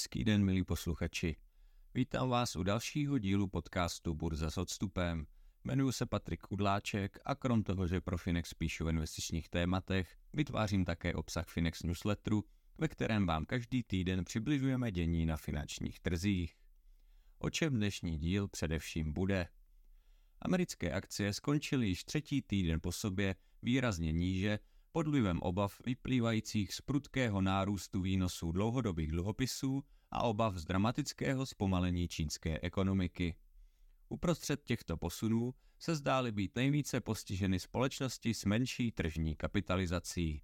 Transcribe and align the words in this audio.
Hezký 0.00 0.24
den, 0.24 0.44
milí 0.44 0.64
posluchači. 0.64 1.36
Vítám 1.94 2.28
vás 2.28 2.56
u 2.56 2.62
dalšího 2.62 3.18
dílu 3.18 3.48
podcastu 3.48 4.14
Burza 4.14 4.50
s 4.50 4.58
odstupem. 4.58 5.26
Jmenuji 5.64 5.92
se 5.92 6.06
Patrik 6.06 6.40
Kudláček 6.40 7.18
a 7.24 7.34
krom 7.34 7.62
toho, 7.62 7.86
že 7.86 8.00
pro 8.00 8.18
Finex 8.18 8.54
píšu 8.54 8.84
v 8.84 8.88
investičních 8.88 9.48
tématech, 9.48 10.18
vytvářím 10.32 10.84
také 10.84 11.14
obsah 11.14 11.48
Finex 11.48 11.82
newsletteru, 11.82 12.44
ve 12.78 12.88
kterém 12.88 13.26
vám 13.26 13.44
každý 13.44 13.82
týden 13.82 14.24
přibližujeme 14.24 14.92
dění 14.92 15.26
na 15.26 15.36
finančních 15.36 16.00
trzích. 16.00 16.54
O 17.38 17.50
čem 17.50 17.74
dnešní 17.74 18.18
díl 18.18 18.48
především 18.48 19.12
bude? 19.12 19.48
Americké 20.38 20.92
akcie 20.92 21.32
skončily 21.32 21.88
již 21.88 22.04
třetí 22.04 22.42
týden 22.42 22.80
po 22.80 22.92
sobě 22.92 23.34
výrazně 23.62 24.12
níže 24.12 24.58
pod 24.92 25.08
vlivem 25.08 25.38
obav 25.42 25.80
vyplývajících 25.86 26.74
z 26.74 26.80
prudkého 26.80 27.40
nárůstu 27.40 28.00
výnosů 28.00 28.52
dlouhodobých 28.52 29.10
dluhopisů 29.10 29.84
a 30.10 30.22
obav 30.22 30.54
z 30.56 30.64
dramatického 30.64 31.46
zpomalení 31.46 32.08
čínské 32.08 32.58
ekonomiky. 32.62 33.36
Uprostřed 34.08 34.64
těchto 34.64 34.96
posunů 34.96 35.54
se 35.78 35.96
zdály 35.96 36.32
být 36.32 36.56
nejvíce 36.56 37.00
postiženy 37.00 37.60
společnosti 37.60 38.34
s 38.34 38.44
menší 38.44 38.92
tržní 38.92 39.36
kapitalizací. 39.36 40.42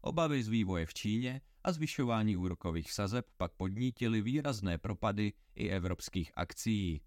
Obavy 0.00 0.42
z 0.42 0.48
vývoje 0.48 0.86
v 0.86 0.94
Číně 0.94 1.40
a 1.64 1.72
zvyšování 1.72 2.36
úrokových 2.36 2.92
sazeb 2.92 3.26
pak 3.36 3.52
podnítily 3.52 4.22
výrazné 4.22 4.78
propady 4.78 5.32
i 5.54 5.68
evropských 5.68 6.32
akcí. 6.34 7.00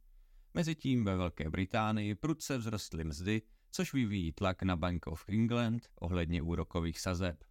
Mezitím 0.53 1.05
ve 1.05 1.17
Velké 1.17 1.49
Británii 1.49 2.15
prudce 2.15 2.57
vzrostly 2.57 3.03
mzdy 3.03 3.41
což 3.73 3.93
vyvíjí 3.93 4.31
tlak 4.31 4.63
na 4.63 4.75
Bank 4.75 5.07
of 5.07 5.25
England 5.29 5.89
ohledně 5.95 6.41
úrokových 6.41 6.99
sazeb. 6.99 7.43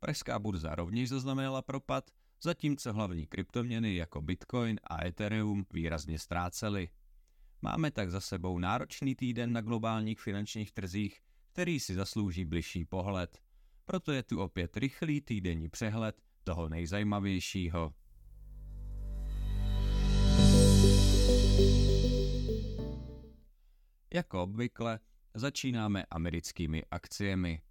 Pražská 0.00 0.38
burza 0.38 0.74
rovněž 0.74 1.08
zaznamenala 1.08 1.62
propad, 1.62 2.10
zatímco 2.42 2.92
hlavní 2.92 3.26
kryptoměny 3.26 3.94
jako 3.94 4.22
Bitcoin 4.22 4.80
a 4.84 5.06
Ethereum 5.06 5.66
výrazně 5.72 6.18
ztrácely. 6.18 6.88
Máme 7.62 7.90
tak 7.90 8.10
za 8.10 8.20
sebou 8.20 8.58
náročný 8.58 9.14
týden 9.14 9.52
na 9.52 9.60
globálních 9.60 10.20
finančních 10.20 10.72
trzích, 10.72 11.20
který 11.52 11.80
si 11.80 11.94
zaslouží 11.94 12.44
bližší 12.44 12.84
pohled. 12.84 13.38
Proto 13.84 14.12
je 14.12 14.22
tu 14.22 14.40
opět 14.40 14.76
rychlý 14.76 15.20
týdenní 15.20 15.68
přehled 15.68 16.22
toho 16.44 16.68
nejzajímavějšího. 16.68 17.94
Jako 24.14 24.42
obvykle 24.42 25.00
Začínáme 25.36 26.04
americkými 26.10 26.82
akciemi. 26.90 27.62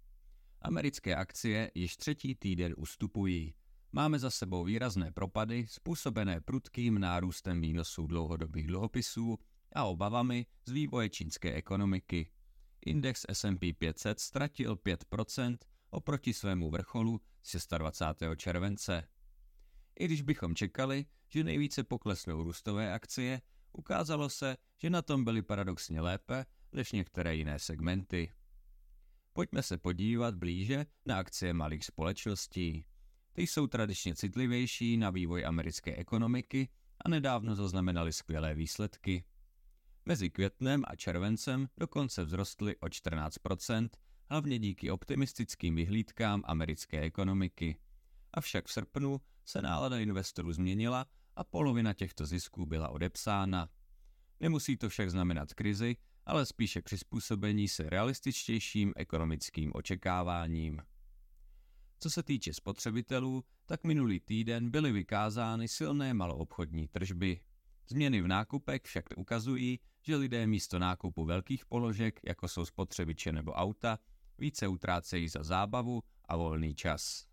Americké 0.62 1.16
akcie 1.16 1.70
již 1.74 1.96
třetí 1.96 2.34
týden 2.34 2.74
ustupují. 2.76 3.54
Máme 3.92 4.18
za 4.18 4.30
sebou 4.30 4.64
výrazné 4.64 5.12
propady 5.12 5.66
způsobené 5.68 6.40
prudkým 6.40 6.98
nárůstem 6.98 7.60
výnosů 7.60 8.06
dlouhodobých 8.06 8.66
dluhopisů 8.66 9.38
a 9.72 9.84
obavami 9.84 10.46
z 10.66 10.70
vývoje 10.70 11.08
čínské 11.08 11.54
ekonomiky. 11.54 12.30
Index 12.86 13.26
S&P 13.28 13.72
500 13.72 14.20
ztratil 14.20 14.76
5% 14.76 15.56
oproti 15.90 16.32
svému 16.32 16.70
vrcholu 16.70 17.20
26. 17.78 18.22
července. 18.36 19.08
I 20.00 20.04
když 20.04 20.22
bychom 20.22 20.54
čekali, 20.54 21.06
že 21.28 21.44
nejvíce 21.44 21.84
poklesnou 21.84 22.42
růstové 22.42 22.92
akcie, 22.92 23.42
ukázalo 23.72 24.28
se, 24.28 24.56
že 24.82 24.90
na 24.90 25.02
tom 25.02 25.24
byly 25.24 25.42
paradoxně 25.42 26.00
lépe 26.00 26.46
než 26.74 26.92
některé 26.92 27.36
jiné 27.36 27.58
segmenty. 27.58 28.32
Pojďme 29.32 29.62
se 29.62 29.78
podívat 29.78 30.34
blíže 30.34 30.86
na 31.06 31.18
akcie 31.18 31.52
malých 31.52 31.84
společností. 31.84 32.84
Ty 33.32 33.42
jsou 33.42 33.66
tradičně 33.66 34.14
citlivější 34.14 34.96
na 34.96 35.10
vývoj 35.10 35.44
americké 35.46 35.96
ekonomiky 35.96 36.68
a 37.04 37.08
nedávno 37.08 37.54
zaznamenali 37.54 38.12
skvělé 38.12 38.54
výsledky. 38.54 39.24
Mezi 40.06 40.30
květnem 40.30 40.82
a 40.86 40.96
červencem 40.96 41.68
dokonce 41.76 42.24
vzrostly 42.24 42.76
o 42.76 42.86
14% 42.86 43.88
hlavně 44.30 44.58
díky 44.58 44.90
optimistickým 44.90 45.74
vyhlídkám 45.74 46.42
americké 46.44 47.00
ekonomiky. 47.00 47.76
Avšak 48.32 48.66
v 48.66 48.72
srpnu 48.72 49.20
se 49.44 49.62
nálada 49.62 49.98
investorů 49.98 50.52
změnila 50.52 51.06
a 51.36 51.44
polovina 51.44 51.92
těchto 51.92 52.26
zisků 52.26 52.66
byla 52.66 52.88
odepsána. 52.88 53.68
Nemusí 54.40 54.76
to 54.76 54.88
však 54.88 55.10
znamenat 55.10 55.54
krizi, 55.54 55.96
ale 56.26 56.46
spíše 56.46 56.82
přizpůsobení 56.82 57.68
se 57.68 57.90
realističtějším 57.90 58.92
ekonomickým 58.96 59.72
očekáváním. 59.74 60.82
Co 61.98 62.10
se 62.10 62.22
týče 62.22 62.54
spotřebitelů, 62.54 63.44
tak 63.66 63.84
minulý 63.84 64.20
týden 64.20 64.70
byly 64.70 64.92
vykázány 64.92 65.68
silné 65.68 66.14
maloobchodní 66.14 66.88
tržby. 66.88 67.40
Změny 67.88 68.22
v 68.22 68.28
nákupech 68.28 68.82
však 68.82 69.04
ukazují, 69.16 69.80
že 70.02 70.16
lidé 70.16 70.46
místo 70.46 70.78
nákupu 70.78 71.24
velkých 71.24 71.66
položek, 71.66 72.20
jako 72.24 72.48
jsou 72.48 72.64
spotřebiče 72.64 73.32
nebo 73.32 73.52
auta, 73.52 73.98
více 74.38 74.68
utrácejí 74.68 75.28
za 75.28 75.42
zábavu 75.42 76.02
a 76.24 76.36
volný 76.36 76.74
čas. 76.74 77.26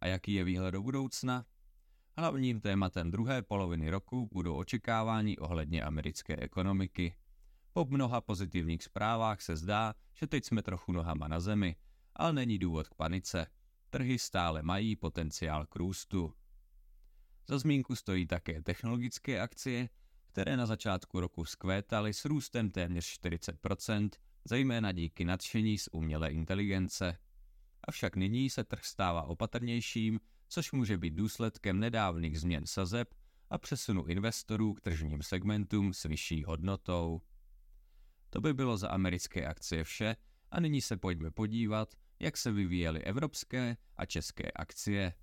A 0.00 0.06
jaký 0.06 0.32
je 0.32 0.44
výhled 0.44 0.70
do 0.70 0.82
budoucna? 0.82 1.46
Hlavním 2.18 2.60
tématem 2.60 3.10
druhé 3.10 3.42
poloviny 3.42 3.90
roku 3.90 4.28
budou 4.32 4.54
očekávání 4.54 5.38
ohledně 5.38 5.82
americké 5.82 6.36
ekonomiky. 6.36 7.16
Po 7.78 7.84
mnoha 7.84 8.20
pozitivních 8.20 8.84
zprávách 8.84 9.42
se 9.42 9.56
zdá, 9.56 9.94
že 10.14 10.26
teď 10.26 10.44
jsme 10.44 10.62
trochu 10.62 10.92
nohama 10.92 11.28
na 11.28 11.40
zemi, 11.40 11.76
ale 12.16 12.32
není 12.32 12.58
důvod 12.58 12.88
k 12.88 12.94
panice. 12.94 13.46
Trhy 13.90 14.18
stále 14.18 14.62
mají 14.62 14.96
potenciál 14.96 15.66
k 15.66 15.76
růstu. 15.76 16.34
Za 17.48 17.58
zmínku 17.58 17.96
stojí 17.96 18.26
také 18.26 18.62
technologické 18.62 19.40
akcie, 19.40 19.88
které 20.26 20.56
na 20.56 20.66
začátku 20.66 21.20
roku 21.20 21.44
zkvétaly 21.44 22.14
s 22.14 22.24
růstem 22.24 22.70
téměř 22.70 23.20
40%, 23.20 24.10
zejména 24.44 24.92
díky 24.92 25.24
nadšení 25.24 25.78
z 25.78 25.88
umělé 25.92 26.30
inteligence. 26.30 27.18
Avšak 27.84 28.16
nyní 28.16 28.50
se 28.50 28.64
trh 28.64 28.84
stává 28.84 29.22
opatrnějším, 29.22 30.20
což 30.48 30.72
může 30.72 30.98
být 30.98 31.14
důsledkem 31.14 31.80
nedávných 31.80 32.40
změn 32.40 32.66
sazeb 32.66 33.14
a 33.50 33.58
přesunu 33.58 34.04
investorů 34.04 34.74
k 34.74 34.80
tržním 34.80 35.22
segmentům 35.22 35.94
s 35.94 36.04
vyšší 36.04 36.44
hodnotou. 36.44 37.22
To 38.30 38.40
by 38.40 38.54
bylo 38.54 38.76
za 38.76 38.88
americké 38.88 39.46
akcie 39.46 39.84
vše 39.84 40.16
a 40.50 40.60
nyní 40.60 40.80
se 40.80 40.96
pojďme 40.96 41.30
podívat, 41.30 41.94
jak 42.20 42.36
se 42.36 42.52
vyvíjely 42.52 43.04
evropské 43.04 43.76
a 43.96 44.06
české 44.06 44.50
akcie. 44.50 45.14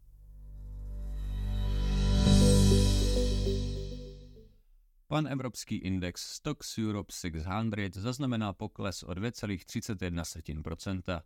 Pan 5.08 5.28
evropský 5.28 5.76
index 5.76 6.22
Stocks 6.22 6.78
Europe 6.78 7.14
600 7.14 7.96
zaznamenal 7.96 8.54
pokles 8.54 9.04
o 9.04 9.12
2,31%. 9.12 11.22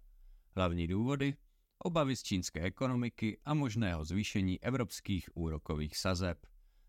Hlavní 0.56 0.88
důvody? 0.88 1.36
Obavy 1.84 2.16
z 2.16 2.24
čínské 2.24 2.62
ekonomiky 2.62 3.40
a 3.46 3.54
možného 3.54 4.06
zvýšení 4.06 4.64
evropských 4.64 5.30
úrokových 5.34 5.98
sazeb. 5.98 6.46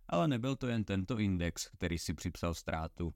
Ale 0.08 0.28
nebyl 0.28 0.56
to 0.56 0.66
jen 0.66 0.84
tento 0.84 1.18
index, 1.18 1.68
který 1.68 1.98
si 1.98 2.14
připsal 2.14 2.54
ztrátu. 2.54 3.14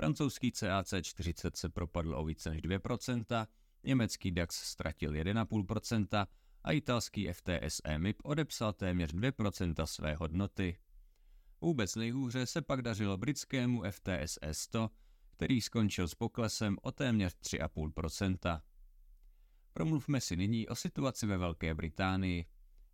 Francouzský 0.00 0.52
CAC 0.52 0.94
40 1.02 1.56
se 1.56 1.68
propadl 1.68 2.14
o 2.14 2.24
více 2.24 2.50
než 2.50 2.62
2%, 2.62 3.46
německý 3.84 4.30
DAX 4.30 4.54
ztratil 4.54 5.12
1,5% 5.12 6.26
a 6.64 6.72
italský 6.72 7.28
FTSE 7.32 7.98
MIP 7.98 8.16
odepsal 8.24 8.72
téměř 8.72 9.14
2% 9.14 9.86
své 9.86 10.14
hodnoty. 10.14 10.78
Vůbec 11.60 11.94
nejhůře 11.94 12.46
se 12.46 12.62
pak 12.62 12.82
dařilo 12.82 13.16
britskému 13.16 13.82
FTSE 13.90 14.54
100, 14.54 14.90
který 15.30 15.60
skončil 15.60 16.08
s 16.08 16.14
poklesem 16.14 16.76
o 16.82 16.92
téměř 16.92 17.34
3,5%. 17.34 18.60
Promluvme 19.72 20.20
si 20.20 20.36
nyní 20.36 20.68
o 20.68 20.74
situaci 20.74 21.26
ve 21.26 21.38
Velké 21.38 21.74
Británii. 21.74 22.46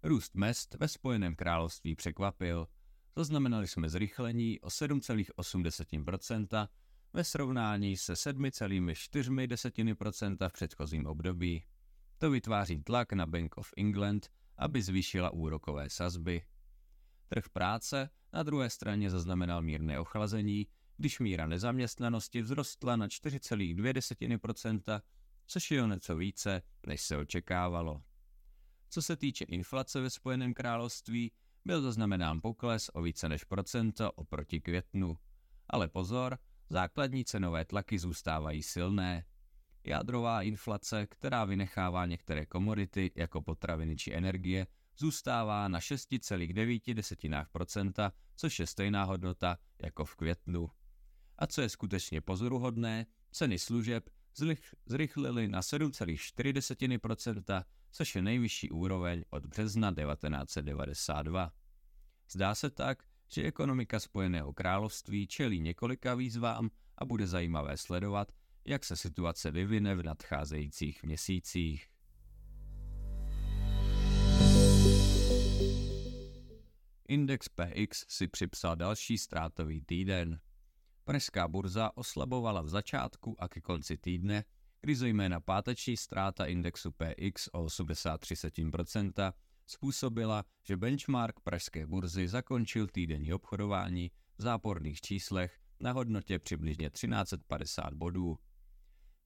Růst 0.03 0.35
mest 0.35 0.77
ve 0.81 0.89
Spojeném 0.89 1.37
království 1.37 1.95
překvapil. 1.95 2.69
Zaznamenali 3.17 3.69
jsme 3.69 3.89
zrychlení 3.89 4.61
o 4.61 4.69
7,8% 4.69 6.69
ve 7.15 7.25
srovnání 7.25 7.97
se 7.97 8.13
7,4% 8.13 10.49
v 10.49 10.53
předchozím 10.53 11.07
období. 11.07 11.65
To 12.19 12.31
vytváří 12.31 12.83
tlak 12.83 13.13
na 13.13 13.27
Bank 13.27 13.59
of 13.59 13.73
England, 13.77 14.31
aby 14.57 14.83
zvýšila 14.83 15.31
úrokové 15.31 15.91
sazby. 15.91 16.43
Trh 17.29 17.49
práce 17.49 18.11
na 18.33 18.43
druhé 18.43 18.71
straně 18.71 19.11
zaznamenal 19.11 19.63
mírné 19.63 20.01
ochlazení, 20.01 20.67
když 20.97 21.21
míra 21.21 21.47
nezaměstnanosti 21.47 22.43
vzrostla 22.43 22.97
na 22.97 23.09
4,2%, 23.09 25.01
což 25.47 25.71
je 25.71 25.83
o 25.83 25.87
něco 25.87 26.17
více, 26.17 26.63
než 26.87 27.01
se 27.01 27.17
očekávalo. 27.17 28.03
Co 28.91 29.03
se 29.03 29.17
týče 29.17 29.45
inflace 29.45 30.01
ve 30.01 30.11
Spojeném 30.11 30.55
království, 30.55 31.33
byl 31.65 31.83
zaznamenán 31.83 32.41
pokles 32.41 32.91
o 32.95 33.03
více 33.03 33.29
než 33.29 33.45
procento 33.45 34.13
oproti 34.13 34.61
květnu. 34.61 35.19
Ale 35.71 35.89
pozor, 35.89 36.39
Základní 36.71 37.25
cenové 37.25 37.65
tlaky 37.65 37.99
zůstávají 37.99 38.63
silné. 38.63 39.25
Jádrová 39.85 40.43
inflace, 40.43 41.07
která 41.07 41.45
vynechává 41.45 42.07
některé 42.07 42.47
komodity 42.47 43.11
jako 43.17 43.43
potraviny 43.43 43.97
či 43.97 44.15
energie, 44.15 44.67
zůstává 44.99 45.69
na 45.69 45.79
6,9%, 45.79 48.13
což 48.37 48.59
je 48.59 48.67
stejná 48.67 49.05
hodnota 49.05 49.59
jako 49.83 50.05
v 50.05 50.17
květnu. 50.17 50.71
A 51.39 51.47
co 51.47 51.61
je 51.61 51.69
skutečně 51.69 52.21
pozoruhodné, 52.21 53.07
ceny 53.31 53.59
služeb 53.59 54.11
zrychlily 54.87 55.49
na 55.49 55.61
7,4%, 55.61 57.65
což 57.91 58.15
je 58.15 58.23
nejvyšší 58.23 58.71
úroveň 58.71 59.25
od 59.31 59.47
března 59.47 59.95
1992. 59.95 61.53
Zdá 62.31 62.55
se 62.55 62.71
tak, 62.71 63.03
že 63.35 63.43
ekonomika 63.43 64.01
Spojeného 64.01 64.53
království 64.53 65.27
čelí 65.27 65.61
několika 65.61 66.15
výzvám 66.15 66.71
a 66.99 67.05
bude 67.05 67.27
zajímavé 67.27 67.77
sledovat, 67.77 68.33
jak 68.65 68.85
se 68.85 68.97
situace 68.97 69.51
vyvine 69.51 69.95
v 69.95 70.03
nadcházejících 70.03 71.03
měsících. 71.03 71.87
Index 77.09 77.49
PX 77.49 78.05
si 78.09 78.29
připsal 78.29 78.77
další 78.77 79.19
ztrátový 79.19 79.81
týden. 79.81 80.41
Pražská 81.05 81.49
burza 81.49 81.91
oslabovala 81.95 82.63
v 82.63 82.69
začátku 82.69 83.37
a 83.39 83.49
ke 83.49 83.61
konci 83.61 83.97
týdne, 83.97 84.45
kdy 84.81 84.95
zejména 84.95 85.41
páteční 85.41 85.97
ztráta 85.97 86.47
indexu 86.47 86.93
PX 86.93 87.49
o 87.53 87.65
83% 87.65 89.33
způsobila, 89.67 90.45
že 90.63 90.77
benchmark 90.77 91.41
pražské 91.41 91.87
burzy 91.87 92.29
zakončil 92.29 92.87
týdenní 92.87 93.33
obchodování 93.33 94.11
v 94.39 94.43
záporných 94.43 95.01
číslech 95.01 95.59
na 95.81 95.93
hodnotě 95.93 96.39
přibližně 96.39 96.91
1350 96.91 97.95
bodů. 97.95 98.39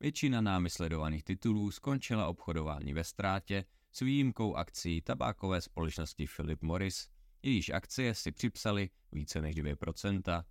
Většina 0.00 0.40
námi 0.40 0.70
sledovaných 0.70 1.25
titulů 1.25 1.70
skončila 1.70 2.26
obchodování 2.26 2.94
ve 2.94 3.05
ztrátě 3.05 3.64
s 3.93 4.00
výjimkou 4.00 4.55
akcí 4.55 5.02
tabákové 5.02 5.61
společnosti 5.61 6.26
Philip 6.37 6.62
Morris, 6.62 7.08
jejíž 7.43 7.70
akcie 7.70 8.14
si 8.14 8.32
připsali 8.32 8.91
více 9.12 9.41
než 9.41 9.56
2%. 9.56 10.44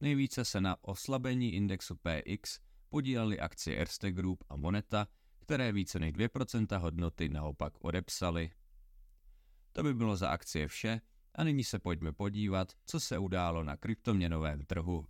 Nejvíce 0.00 0.44
se 0.44 0.60
na 0.60 0.84
oslabení 0.84 1.54
indexu 1.54 1.94
PX 1.96 2.60
podílely 2.88 3.40
akcie 3.40 3.76
Erste 3.76 4.12
Group 4.12 4.44
a 4.48 4.56
Moneta, 4.56 5.08
které 5.38 5.72
více 5.72 5.98
než 5.98 6.12
2% 6.12 6.78
hodnoty 6.78 7.28
naopak 7.28 7.84
odepsaly. 7.84 8.50
To 9.78 9.84
by 9.84 9.94
bylo 9.94 10.16
za 10.16 10.28
akcie 10.28 10.68
vše 10.68 11.00
a 11.34 11.44
nyní 11.44 11.64
se 11.64 11.78
pojďme 11.78 12.12
podívat, 12.12 12.72
co 12.86 13.00
se 13.00 13.18
událo 13.18 13.64
na 13.64 13.76
kryptoměnovém 13.76 14.64
trhu. 14.64 15.06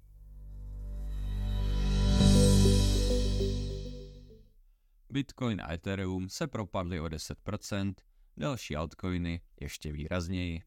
Bitcoin 5.11 5.61
a 5.61 5.73
Ethereum 5.73 6.29
se 6.29 6.47
propadly 6.47 7.01
o 7.01 7.05
10%, 7.05 7.95
další 8.37 8.77
altcoiny 8.77 9.41
ještě 9.61 9.93
výrazněji. 9.93 10.63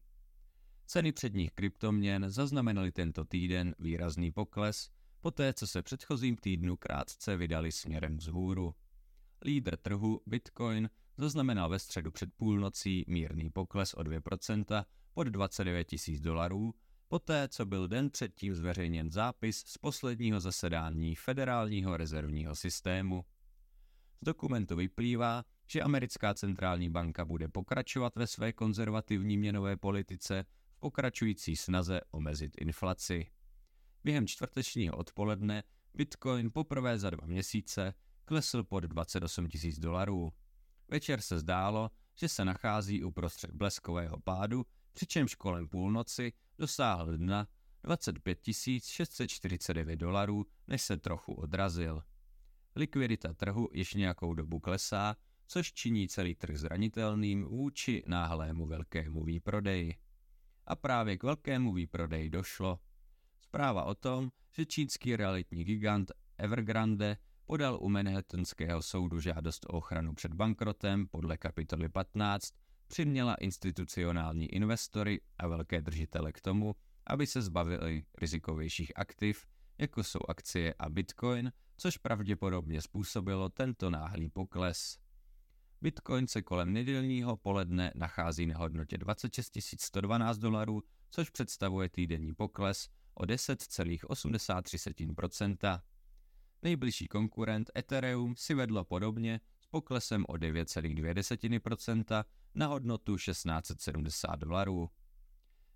Ceny 0.86 1.12
předních 1.12 1.52
kryptoměn 1.52 2.30
zaznamenaly 2.30 2.92
tento 2.92 3.24
týden 3.24 3.74
výrazný 3.78 4.32
pokles, 4.32 4.90
poté 5.20 5.52
co 5.52 5.66
se 5.66 5.82
předchozím 5.82 6.36
týdnu 6.36 6.76
krátce 6.76 7.36
vydali 7.36 7.72
směrem 7.72 8.16
vzhůru. 8.16 8.74
Lídr 9.44 9.76
trhu 9.76 10.20
Bitcoin 10.26 10.90
zaznamenal 11.22 11.68
ve 11.68 11.78
středu 11.78 12.10
před 12.10 12.32
půlnocí 12.36 13.04
mírný 13.08 13.50
pokles 13.50 13.94
o 13.94 14.00
2% 14.00 14.84
pod 15.14 15.24
29 15.24 15.88
000 16.08 16.20
dolarů, 16.22 16.74
poté 17.08 17.48
co 17.48 17.66
byl 17.66 17.88
den 17.88 18.10
předtím 18.10 18.54
zveřejněn 18.54 19.10
zápis 19.10 19.58
z 19.66 19.78
posledního 19.78 20.40
zasedání 20.40 21.14
Federálního 21.14 21.96
rezervního 21.96 22.54
systému. 22.56 23.24
Z 24.20 24.24
dokumentu 24.24 24.76
vyplývá, 24.76 25.44
že 25.66 25.82
americká 25.82 26.34
centrální 26.34 26.90
banka 26.90 27.24
bude 27.24 27.48
pokračovat 27.48 28.16
ve 28.16 28.26
své 28.26 28.52
konzervativní 28.52 29.36
měnové 29.36 29.76
politice 29.76 30.44
v 30.74 30.80
pokračující 30.80 31.56
snaze 31.56 32.00
omezit 32.10 32.52
inflaci. 32.60 33.26
Během 34.04 34.26
čtvrtečního 34.26 34.96
odpoledne 34.96 35.62
Bitcoin 35.94 36.50
poprvé 36.52 36.98
za 36.98 37.10
dva 37.10 37.26
měsíce 37.26 37.94
klesl 38.24 38.64
pod 38.64 38.80
28 38.80 39.48
000 39.64 39.76
dolarů. 39.78 40.32
Večer 40.92 41.20
se 41.20 41.38
zdálo, 41.38 41.90
že 42.14 42.28
se 42.28 42.44
nachází 42.44 43.04
uprostřed 43.04 43.50
bleskového 43.50 44.20
pádu, 44.20 44.66
přičemž 44.92 45.34
kolem 45.34 45.68
půlnoci 45.68 46.32
dosáhl 46.58 47.16
dna 47.16 47.48
25 47.82 48.38
649 48.44 49.96
dolarů, 49.96 50.46
než 50.66 50.82
se 50.82 50.96
trochu 50.96 51.34
odrazil. 51.34 52.02
Likvidita 52.76 53.32
trhu 53.32 53.68
již 53.72 53.94
nějakou 53.94 54.34
dobu 54.34 54.60
klesá, 54.60 55.16
což 55.46 55.72
činí 55.72 56.08
celý 56.08 56.34
trh 56.34 56.56
zranitelným 56.56 57.44
vůči 57.44 58.02
náhlému 58.06 58.66
velkému 58.66 59.24
výprodeji. 59.24 59.96
A 60.66 60.76
právě 60.76 61.18
k 61.18 61.22
velkému 61.22 61.72
výprodeji 61.72 62.30
došlo. 62.30 62.80
Zpráva 63.40 63.84
o 63.84 63.94
tom, 63.94 64.30
že 64.50 64.66
čínský 64.66 65.16
realitní 65.16 65.64
gigant 65.64 66.12
Evergrande 66.38 67.16
podal 67.46 67.78
u 67.80 67.88
Manhattanského 67.88 68.82
soudu 68.82 69.20
žádost 69.20 69.66
o 69.66 69.68
ochranu 69.68 70.14
před 70.14 70.34
bankrotem 70.34 71.06
podle 71.06 71.36
kapitoly 71.36 71.88
15, 71.88 72.54
přiměla 72.88 73.34
institucionální 73.34 74.46
investory 74.46 75.20
a 75.38 75.46
velké 75.46 75.82
držitele 75.82 76.32
k 76.32 76.40
tomu, 76.40 76.76
aby 77.06 77.26
se 77.26 77.42
zbavili 77.42 78.04
rizikovějších 78.18 78.92
aktiv, 78.96 79.46
jako 79.78 80.04
jsou 80.04 80.20
akcie 80.28 80.74
a 80.78 80.88
bitcoin, 80.88 81.52
což 81.76 81.96
pravděpodobně 81.96 82.82
způsobilo 82.82 83.48
tento 83.48 83.90
náhlý 83.90 84.28
pokles. 84.28 84.98
Bitcoin 85.80 86.26
se 86.26 86.42
kolem 86.42 86.72
nedělního 86.72 87.36
poledne 87.36 87.92
nachází 87.94 88.46
na 88.46 88.58
hodnotě 88.58 88.98
26 88.98 89.80
112 89.80 90.38
dolarů, 90.38 90.82
což 91.10 91.30
představuje 91.30 91.88
týdenní 91.88 92.34
pokles 92.34 92.88
o 93.14 93.22
10,83%. 93.22 95.80
Nejbližší 96.64 97.08
konkurent 97.08 97.70
Ethereum 97.76 98.36
si 98.36 98.54
vedlo 98.54 98.84
podobně 98.84 99.40
s 99.60 99.66
poklesem 99.66 100.24
o 100.28 100.32
9,2% 100.32 102.24
na 102.54 102.66
hodnotu 102.66 103.16
1670 103.16 104.36
dolarů. 104.36 104.90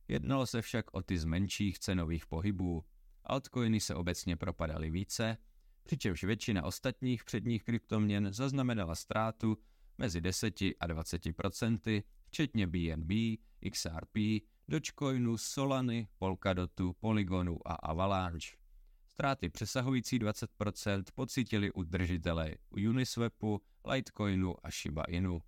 Jednalo 0.09 0.47
se 0.47 0.63
však 0.63 0.95
o 0.95 1.03
ty 1.03 1.19
z 1.19 1.25
menších 1.25 1.79
cenových 1.79 2.27
pohybů. 2.27 2.85
Altcoiny 3.25 3.81
se 3.81 3.95
obecně 3.95 4.37
propadaly 4.37 4.91
více, 4.91 5.37
přičemž 5.83 6.25
většina 6.25 6.65
ostatních 6.65 7.25
předních 7.25 7.65
kryptoměn 7.65 8.33
zaznamenala 8.33 8.95
ztrátu 8.95 9.59
mezi 9.99 10.21
10 10.21 10.61
a 10.61 10.87
20% 10.87 12.03
včetně 12.27 12.67
BNB, 12.67 13.11
XRP, 13.73 14.17
Dogecoinu, 14.69 15.39
Solany, 15.39 16.09
Polkadotu, 16.19 16.93
Polygonu 16.93 17.69
a 17.69 17.75
Avalanche. 17.75 18.66
Ztráty 19.17 19.49
přesahující 19.49 20.19
20% 20.19 21.05
pocítili 21.15 21.73
u 21.73 21.83
držitele 21.83 22.55
Uniswapu, 22.89 23.63
Litecoinu 23.91 24.55
a 24.63 24.71
Shiba 24.71 25.03
Inu. 25.03 25.43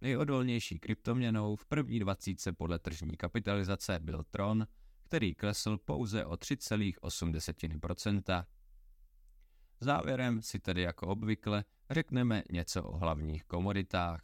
Nejodolnější 0.00 0.78
kryptoměnou 0.78 1.56
v 1.56 1.66
první 1.66 1.98
dvacítce 1.98 2.52
podle 2.52 2.78
tržní 2.78 3.16
kapitalizace 3.16 3.98
byl 4.02 4.24
Tron, 4.30 4.66
který 5.02 5.34
klesl 5.34 5.78
pouze 5.78 6.24
o 6.24 6.32
3,8%. 6.32 8.44
Závěrem 9.80 10.42
si 10.42 10.60
tedy 10.60 10.82
jako 10.82 11.06
obvykle 11.06 11.64
řekneme 11.90 12.42
něco 12.52 12.82
o 12.82 12.96
hlavních 12.96 13.44
komoditách. 13.44 14.22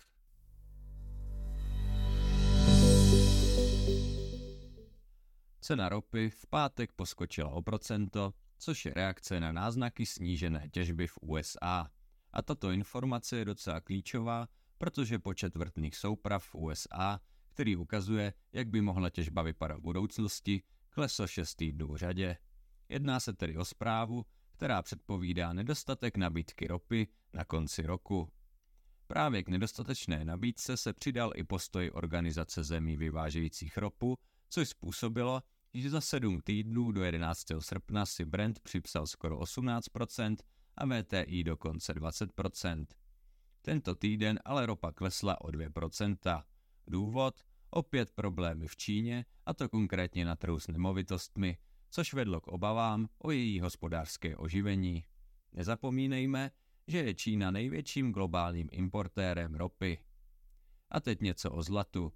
Cena 5.61 5.89
ropy 5.89 6.31
v 6.31 6.47
pátek 6.47 6.93
poskočila 6.93 7.51
o 7.51 7.63
procento, 7.63 8.35
což 8.61 8.85
je 8.85 8.95
reakce 8.95 9.41
na 9.41 9.53
náznaky 9.53 10.07
snížené 10.07 10.69
těžby 10.69 11.07
v 11.07 11.19
USA. 11.21 11.91
A 12.33 12.43
tato 12.43 12.71
informace 12.71 13.37
je 13.37 13.45
docela 13.45 13.81
klíčová, 13.81 14.49
protože 14.79 15.19
počet 15.19 15.57
vrtných 15.57 15.97
souprav 15.97 16.45
v 16.45 16.55
USA, 16.55 17.21
který 17.49 17.77
ukazuje, 17.77 18.33
jak 18.53 18.69
by 18.69 18.81
mohla 18.81 19.11
těžba 19.11 19.43
vypadat 19.43 19.79
v 19.79 19.83
budoucnosti, 19.83 20.63
klesl 20.91 21.27
6 21.27 21.55
týdnů 21.55 21.93
v 21.93 21.97
řadě. 21.97 22.37
Jedná 22.89 23.21
se 23.21 23.33
tedy 23.33 23.57
o 23.57 23.65
zprávu, 23.65 24.27
která 24.53 24.83
předpovídá 24.83 25.53
nedostatek 25.53 26.17
nabídky 26.17 26.67
ropy 26.67 27.09
na 27.33 27.45
konci 27.45 27.83
roku. 27.83 28.33
Právě 29.07 29.43
k 29.43 29.49
nedostatečné 29.49 30.25
nabídce 30.25 30.77
se 30.77 30.93
přidal 30.93 31.33
i 31.35 31.45
postoj 31.45 31.91
organizace 31.95 32.65
zemí 32.65 32.97
vyvážejících 32.97 33.77
ropu, 33.77 34.19
což 34.49 34.69
způsobilo, 34.69 35.43
že 35.75 35.91
za 35.91 36.01
sedm 36.01 36.41
týdnů 36.41 36.93
do 36.93 37.05
11. 37.05 37.47
srpna 37.59 38.07
si 38.07 38.25
Brent 38.25 38.61
připsal 38.61 39.07
skoro 39.07 39.39
18% 39.39 40.37
a 40.77 40.87
VTI 40.87 41.45
dokonce 41.45 41.93
20%. 41.93 42.87
Tento 43.63 43.95
týden 43.95 44.39
ale 44.45 44.67
ropa 44.67 44.93
klesla 44.93 45.41
o 45.41 45.49
2%. 45.49 46.43
Důvod? 46.87 47.41
Opět 47.71 48.11
problémy 48.11 48.69
v 48.69 48.77
Číně, 48.77 49.25
a 49.47 49.55
to 49.55 49.69
konkrétně 49.69 50.25
na 50.25 50.37
trhu 50.37 50.61
s 50.61 50.69
nemovitostmi, 50.69 51.59
což 51.91 52.15
vedlo 52.15 52.41
k 52.41 52.49
obavám 52.49 53.09
o 53.19 53.31
její 53.31 53.61
hospodářské 53.61 54.37
oživení. 54.37 55.05
Nezapomínejme, 55.53 56.51
že 56.87 56.99
je 56.99 57.15
Čína 57.15 57.51
největším 57.51 58.13
globálním 58.13 58.69
importérem 58.73 59.55
ropy. 59.55 59.99
A 60.89 61.01
teď 61.01 61.21
něco 61.21 61.51
o 61.51 61.63
zlatu. 61.63 62.13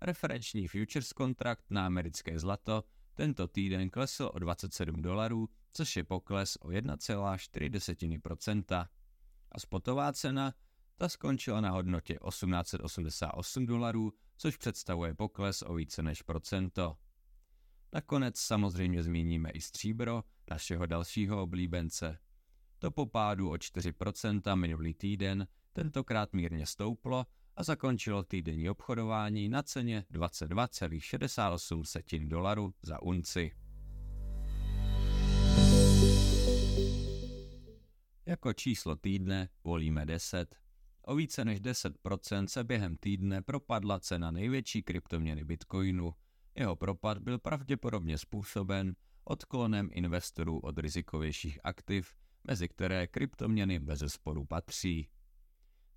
Referenční 0.00 0.68
futures 0.68 1.12
kontrakt 1.12 1.64
na 1.70 1.86
americké 1.86 2.38
zlato 2.38 2.84
tento 3.14 3.48
týden 3.48 3.90
klesl 3.90 4.30
o 4.34 4.38
27 4.38 5.02
dolarů, 5.02 5.48
což 5.72 5.96
je 5.96 6.04
pokles 6.04 6.56
o 6.56 6.68
1,4%. 6.68 8.88
A 9.52 9.60
spotová 9.60 10.12
cena 10.12 10.54
ta 10.96 11.08
skončila 11.08 11.60
na 11.60 11.70
hodnotě 11.70 12.18
1888 12.28 13.66
dolarů, 13.66 14.12
což 14.36 14.56
představuje 14.56 15.14
pokles 15.14 15.62
o 15.66 15.74
více 15.74 16.02
než 16.02 16.22
procento. 16.22 16.96
Nakonec 17.92 18.40
samozřejmě 18.40 19.02
zmíníme 19.02 19.50
i 19.50 19.60
stříbro, 19.60 20.24
našeho 20.50 20.86
dalšího 20.86 21.42
oblíbence. 21.42 22.18
To 22.78 22.90
po 22.90 23.06
pádu 23.06 23.50
o 23.50 23.54
4% 23.54 24.56
minulý 24.56 24.94
týden 24.94 25.46
tentokrát 25.72 26.32
mírně 26.32 26.66
stouplo 26.66 27.26
a 27.56 27.62
zakončilo 27.62 28.22
týdenní 28.22 28.70
obchodování 28.70 29.48
na 29.48 29.62
ceně 29.62 30.04
22,68 30.12 32.28
dolaru 32.28 32.74
za 32.82 33.02
unci. 33.02 33.52
Jako 38.26 38.52
číslo 38.52 38.96
týdne 38.96 39.48
volíme 39.64 40.06
10. 40.06 40.56
O 41.02 41.14
více 41.14 41.44
než 41.44 41.60
10% 41.60 42.46
se 42.46 42.64
během 42.64 42.96
týdne 42.96 43.42
propadla 43.42 44.00
cena 44.00 44.30
největší 44.30 44.82
kryptoměny 44.82 45.44
Bitcoinu. 45.44 46.14
Jeho 46.54 46.76
propad 46.76 47.18
byl 47.18 47.38
pravděpodobně 47.38 48.18
způsoben 48.18 48.94
odklonem 49.24 49.88
investorů 49.92 50.58
od 50.58 50.78
rizikovějších 50.78 51.58
aktiv, 51.64 52.14
mezi 52.44 52.68
které 52.68 53.06
kryptoměny 53.06 53.78
bez 53.78 54.02
sporu 54.06 54.44
patří. 54.44 55.08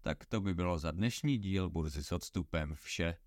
Tak 0.07 0.25
to 0.25 0.41
by 0.41 0.53
bylo 0.53 0.79
za 0.79 0.91
dnešní 0.91 1.37
díl 1.37 1.69
Burzy 1.69 2.03
s 2.03 2.11
odstupem 2.11 2.75
vše. 2.75 3.17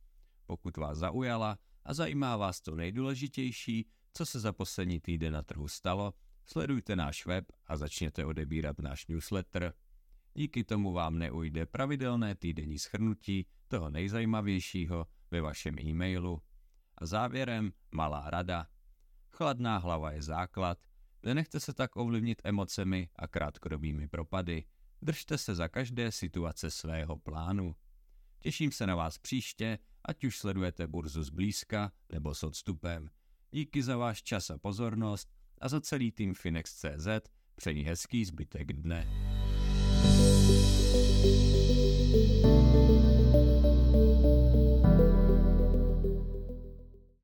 Pokud 0.46 0.76
vás 0.76 0.99
zaujala 0.99 1.58
a 1.84 1.94
zajímá 1.94 2.37
vás 2.37 2.60
to 2.60 2.75
nejdůležitější, 2.75 3.88
co 4.12 4.26
se 4.26 4.40
za 4.40 4.52
poslední 4.52 5.00
týden 5.00 5.32
na 5.32 5.42
trhu 5.42 5.68
stalo, 5.68 6.14
sledujte 6.44 6.96
náš 6.96 7.26
web 7.26 7.44
a 7.66 7.76
začněte 7.76 8.25
odebírat 8.25 8.78
náš 8.78 9.06
newsletter. 9.06 9.75
Díky 10.34 10.64
tomu 10.64 10.92
vám 10.92 11.18
neujde 11.18 11.66
pravidelné 11.66 12.34
týdenní 12.34 12.78
schrnutí 12.78 13.46
toho 13.68 13.90
nejzajímavějšího 13.90 15.06
ve 15.30 15.40
vašem 15.40 15.78
e-mailu. 15.78 16.42
A 16.99 17.06
závěrem 17.06 17.72
malá 17.90 18.30
rada. 18.30 18.66
Chladná 19.30 19.78
hlava 19.78 20.12
je 20.12 20.22
základ, 20.22 20.78
nenechte 21.22 21.60
se 21.60 21.75
tak 21.75 21.96
ovlivnit 21.96 22.42
emocemi 22.44 23.08
a 23.16 23.28
krátkodobými 23.28 24.08
propady. 24.08 24.64
Držte 25.02 25.38
se 25.38 25.54
za 25.54 25.69
každé 25.69 26.12
situace 26.12 26.71
svého 26.71 27.16
plánu. 27.16 27.75
Těším 28.38 28.73
se 28.73 28.87
na 28.87 28.95
vás 28.95 29.19
příště, 29.19 29.78
ať 30.04 30.25
už 30.25 30.38
sledujete 30.38 30.87
burzu 30.87 31.23
zblízka 31.23 31.92
nebo 32.12 32.35
s 32.35 32.42
odstupem. 32.42 33.11
Díky 33.52 33.83
za 33.83 33.97
váš 33.97 34.23
čas 34.23 34.50
a 34.50 34.59
pozornost 34.59 35.28
a 35.61 35.69
za 35.69 35.80
celý 35.80 36.12
tým 36.12 36.35
Finex.cz 36.35 37.09
přeji 37.57 37.83
hezký 37.83 38.25
zbytek 38.25 38.73
dne. 38.73 39.07
thank 41.23 41.54
you 41.54 41.70